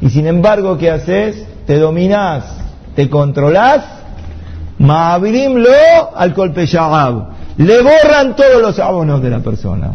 [0.00, 1.46] y sin embargo, ¿qué haces?
[1.66, 2.44] Te dominás,
[2.94, 3.84] te controlás,
[4.78, 6.32] Ma'avirim lo al
[7.56, 9.94] Le borran todos los abonos de la persona.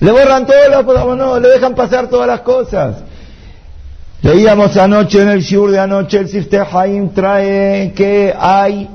[0.00, 2.96] Le borran todos los abonos, le dejan pasar todas las cosas.
[4.22, 8.88] Leíamos anoche en el Shur de anoche, el Sifte Haim trae que hay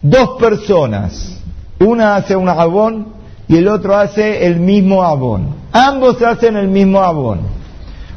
[0.00, 1.38] dos personas.
[1.78, 3.14] Una hace un abón
[3.48, 5.54] y el otro hace el mismo abón.
[5.72, 7.40] Ambos hacen el mismo abón.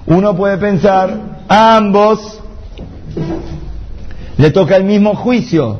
[0.07, 2.39] Uno puede pensar, ambos
[4.37, 5.79] le toca el mismo juicio.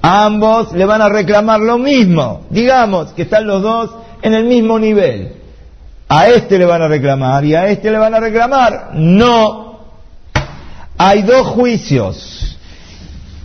[0.00, 2.42] Ambos le van a reclamar lo mismo.
[2.50, 3.90] Digamos que están los dos
[4.22, 5.37] en el mismo nivel.
[6.08, 8.92] A este le van a reclamar y a este le van a reclamar.
[8.94, 9.80] No,
[10.96, 12.56] hay dos juicios.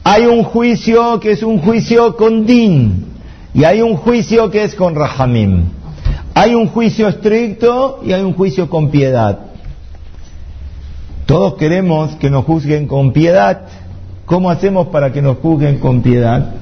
[0.06, 3.06] Hay un juicio que es un juicio con din
[3.54, 5.66] y hay un juicio que es con rahamim.
[6.34, 9.40] Hay un juicio estricto y hay un juicio con piedad.
[11.26, 13.62] Todos queremos que nos juzguen con piedad.
[14.26, 16.54] ¿Cómo hacemos para que nos juzguen con piedad?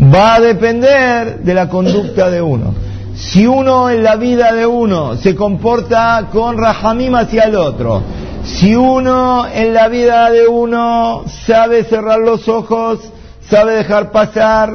[0.00, 2.74] Va a depender de la conducta de uno.
[3.14, 8.02] Si uno en la vida de uno se comporta con rahamim hacia el otro,
[8.44, 13.00] si uno en la vida de uno sabe cerrar los ojos,
[13.48, 14.70] sabe dejar pasar,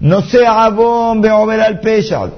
[0.00, 2.32] no sea abón, veo ver al peyal.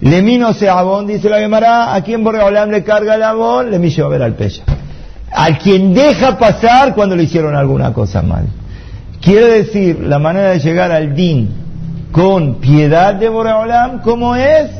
[0.00, 3.70] Le mi no sea abón, dice la Gemara, a quien Boreolam le carga el abón,
[3.70, 4.64] le mi a ver al peyal.
[5.32, 8.46] Al quien deja pasar cuando le hicieron alguna cosa mal.
[9.20, 11.69] Quiere decir, la manera de llegar al din
[12.12, 14.70] con piedad de Boreolam, ¿cómo es?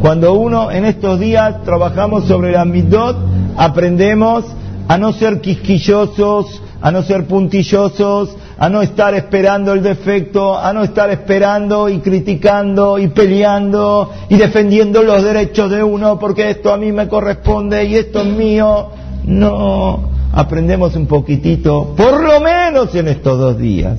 [0.00, 3.16] Cuando uno en estos días trabajamos sobre la midot,
[3.56, 4.44] aprendemos
[4.88, 10.72] a no ser quisquillosos, a no ser puntillosos, a no estar esperando el defecto, a
[10.72, 16.72] no estar esperando y criticando y peleando y defendiendo los derechos de uno porque esto
[16.72, 18.90] a mí me corresponde y esto es mío.
[19.24, 23.98] No, aprendemos un poquitito, por lo menos en estos dos días,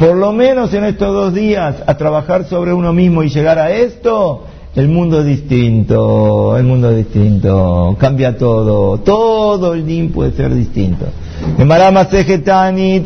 [0.00, 3.70] por lo menos en estos dos días, a trabajar sobre uno mismo y llegar a
[3.70, 10.32] esto el mundo es distinto, el mundo es distinto, cambia todo, todo el din puede
[10.32, 11.04] ser distinto.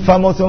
[0.04, 0.48] Famoso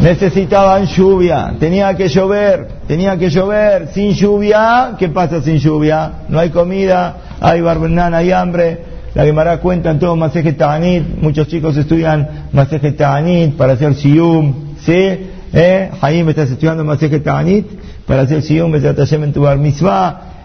[0.00, 6.12] necesitaban lluvia, tenía que llover, tenía que llover, sin lluvia, ¿qué pasa sin lluvia?
[6.28, 8.91] No hay comida, hay barbenana, hay hambre.
[9.14, 14.76] La Gemara cuenta en todo Maseje Tanit, muchos chicos estudian Maseje Tanit para hacer Siyum,
[14.80, 15.28] ¿sí?
[15.52, 15.90] ¿Eh?
[16.00, 17.66] Jaime, estás estudiando Maseje Ta'anit
[18.06, 19.58] para hacer Siyum Bezat Hashem en tu Bar.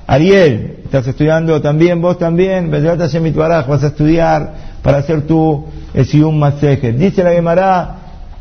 [0.05, 5.65] Ariel, estás estudiando también, vos también, Bezat Hashem Baraj, vas a estudiar para hacer tu
[6.03, 6.91] Siyum Maseje.
[6.91, 7.95] Dice la Gemara,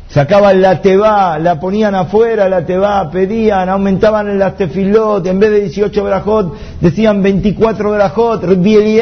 [0.09, 5.61] sacaban la teba, la ponían afuera, la teba, pedían, aumentaban las tefilot, en vez de
[5.61, 8.99] 18 brajot, decían 24 brajot, Rabbi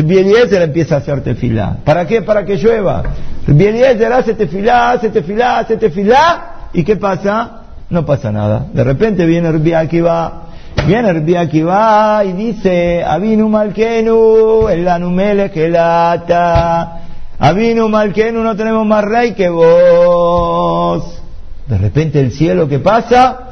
[0.00, 1.78] Eliezer, empieza a hacer tefilá.
[1.84, 2.22] ¿Para qué?
[2.22, 3.02] Para que llueva.
[3.46, 7.62] Eliezer hace tefilá, hace tefilá, hace tefilá, ¿y qué pasa?
[7.88, 8.66] No pasa nada.
[8.72, 10.42] De repente viene Rabbi Akiva,
[10.86, 17.00] viene Rabbi Akiva y dice, Avinu Malkenu, el Anumele que lata.
[17.38, 21.22] Avinu Malkenu, no tenemos más rey que vos.
[21.66, 23.48] De repente el cielo, ¿qué pasa?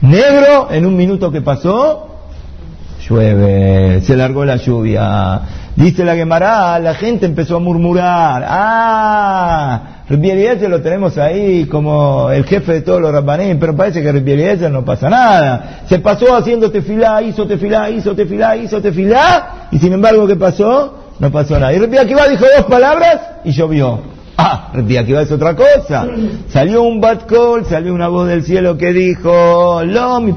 [0.00, 2.08] Negro, en un minuto que pasó,
[3.08, 5.40] llueve, se largó la lluvia
[5.78, 12.44] Dice la Gemara, la gente empezó a murmurar, ah, Eliezer lo tenemos ahí como el
[12.46, 15.82] jefe de todos los rabbanim, pero parece que Eliezer no pasa nada.
[15.88, 21.12] Se pasó haciendo tefilá, hizo tefilá, hizo tefilá, hizo tefilá, y sin embargo, ¿qué pasó?
[21.20, 21.72] No pasó nada.
[21.72, 24.17] Y dijo dos palabras y llovió.
[24.40, 26.06] Ah, aquí va es otra cosa.
[26.48, 30.32] Salió un bad call, salió una voz del cielo que dijo, lo, mi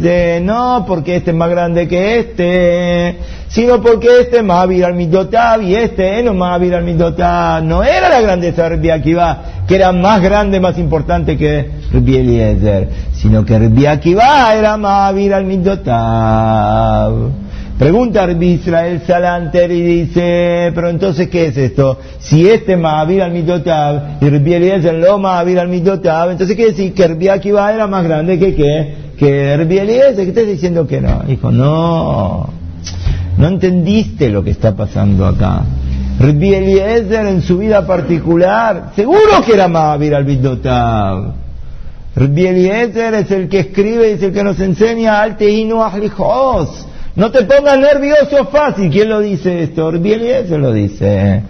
[0.00, 3.16] de no porque este es más grande que este,
[3.48, 7.64] sino porque este es más al midotab y este no más al midotab.
[7.64, 8.68] No era la grandeza de
[9.14, 15.12] va que era más grande, más importante que Rabbi Eliezer, sino que Rabbi era más
[15.12, 17.41] al midotab.
[17.82, 21.98] Pregunta Israel Salanter y dice, pero entonces, ¿qué es esto?
[22.20, 26.94] Si este Mahavir al Mitotab y Rabbi Eliezer lo Mahavir al Mitotab, entonces quiere decir
[26.94, 28.94] que Rabbi Akiva era más grande que qué?
[29.18, 31.24] Que Rabbi Eliezer, que estás diciendo que no.
[31.26, 32.50] Dijo, no,
[33.36, 35.64] no entendiste lo que está pasando acá.
[36.20, 41.32] Rabbi Eliezer en su vida particular, seguro que era Mahavir al Mitotab.
[42.14, 46.86] Rabbi Eliezer es el que escribe y es el que nos enseña al Teinu Ahlichos
[47.14, 48.90] no te pongas nervioso fácil.
[48.90, 49.90] ¿Quién lo dice esto?
[49.92, 51.42] Bien, eso lo dice.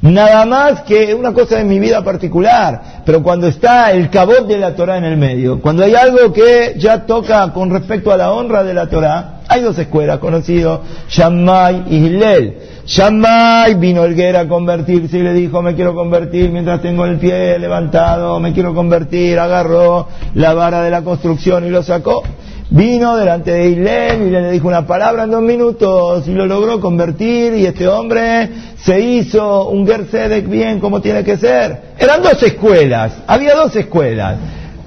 [0.00, 4.56] Nada más que una cosa de mi vida particular, pero cuando está el cabot de
[4.56, 8.32] la Torah en el medio, cuando hay algo que ya toca con respecto a la
[8.32, 12.56] honra de la Torah, hay dos escuelas conocidos, Shammai y Hillel.
[12.86, 17.58] Shammai vino Elguera a convertirse y le dijo, me quiero convertir mientras tengo el pie
[17.58, 22.22] levantado, me quiero convertir, agarró la vara de la construcción y lo sacó.
[22.70, 26.80] Vino delante de Islem y le dijo una palabra en dos minutos y lo logró
[26.80, 31.94] convertir y este hombre se hizo un Gersedek bien como tiene que ser.
[31.98, 34.36] Eran dos escuelas, había dos escuelas.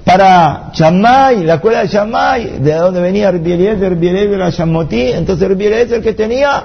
[0.04, 5.92] Para Shammai, la escuela de Shammai, de donde venía Eliezer, Eliezer era Shammoti, entonces es
[5.92, 6.64] el que tenía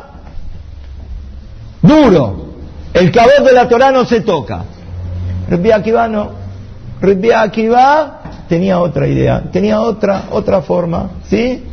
[1.81, 2.45] duro.
[2.93, 4.63] El cabot de la Torah no se toca.
[5.49, 6.31] Rabbi Akiva no.
[7.01, 7.31] Rabbi
[8.47, 11.63] tenía otra idea, tenía otra, otra forma, ¿sí?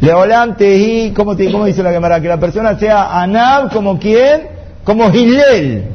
[0.00, 2.20] Leolante y, ¿cómo, te, ¿cómo dice la cámara?
[2.20, 4.48] Que la persona sea Anab como quién,
[4.84, 5.86] como Hillel.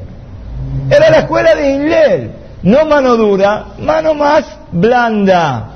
[0.89, 2.31] Era la escuela de Hillel.
[2.63, 5.69] No mano dura, mano más blanda.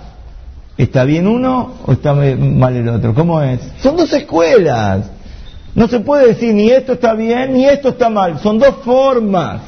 [0.78, 3.14] ¿Está bien uno o está mal el otro?
[3.14, 3.60] ¿Cómo es?
[3.82, 5.10] Son dos escuelas.
[5.74, 8.40] No se puede decir ni esto está bien ni esto está mal.
[8.40, 9.62] Son dos formas.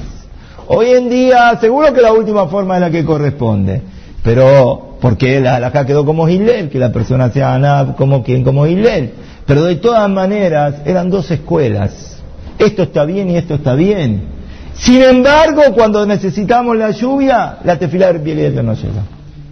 [0.67, 3.81] Hoy en día, seguro que la última forma es la que corresponde.
[4.23, 8.65] Pero, porque la halajá quedó como Hillel, que la persona sea Anab como quien, como
[8.67, 9.11] Hillel.
[9.45, 12.17] Pero de todas maneras, eran dos escuelas.
[12.57, 14.39] Esto está bien y esto está bien.
[14.75, 19.03] Sin embargo, cuando necesitamos la lluvia, la tefila de Rabbi no llega.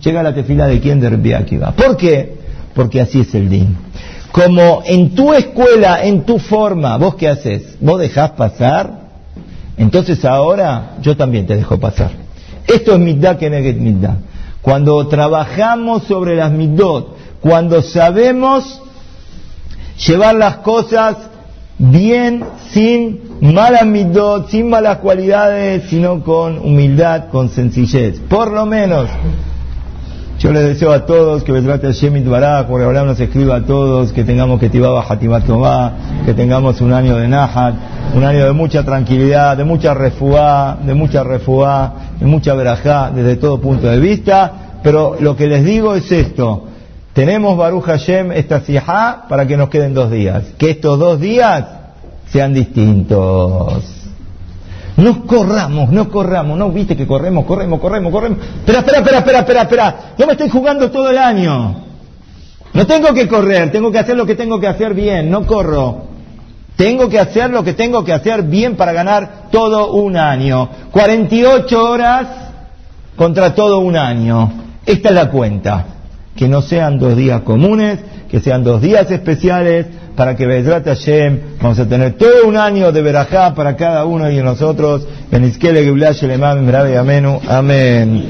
[0.03, 1.71] Llega la tefila de quien de va.
[1.71, 2.37] ¿Por qué?
[2.73, 3.75] Porque así es el din.
[4.31, 7.75] Como en tu escuela, en tu forma, ¿vos qué haces?
[7.79, 9.07] ¿Vos dejás pasar?
[9.77, 12.11] Entonces ahora yo también te dejo pasar.
[12.67, 14.15] Esto es mitad que neget mitad.
[14.61, 18.81] Cuando trabajamos sobre las midot, cuando sabemos
[20.05, 21.17] llevar las cosas
[21.77, 28.19] bien, sin malas midot, sin malas cualidades, sino con humildad, con sencillez.
[28.21, 29.09] Por lo menos,
[30.39, 34.11] yo les deseo a todos que trate Shemit Barak, porque ahora nos escriba a todos,
[34.11, 35.43] que tengamos que Tibaba Hatimat
[36.25, 37.73] que tengamos un año de Nahat,
[38.15, 43.37] un año de mucha tranquilidad, de mucha refugá, de mucha refugá, de mucha verajá desde
[43.37, 46.65] todo punto de vista, pero lo que les digo es esto,
[47.13, 51.65] tenemos Baruch Hashem esta sijá para que nos queden dos días, que estos dos días
[52.29, 53.96] sean distintos.
[54.97, 58.39] No corramos, no corramos, no viste que corremos, corremos, corremos, corremos.
[58.39, 59.95] Espera, espera, espera, espera, espera, espera.
[60.17, 61.83] Yo me estoy jugando todo el año.
[62.73, 66.07] No tengo que correr, tengo que hacer lo que tengo que hacer bien, no corro.
[66.75, 70.69] Tengo que hacer lo que tengo que hacer bien para ganar todo un año.
[70.91, 72.27] 48 horas
[73.15, 74.51] contra todo un año.
[74.85, 75.85] Esta es la cuenta.
[76.37, 81.39] Que no sean dos días comunes, que sean dos días especiales, para que Bezrat Hashem
[81.61, 85.07] vamos a tener todo un año de verajá para cada uno de nosotros.
[87.47, 88.25] Amén.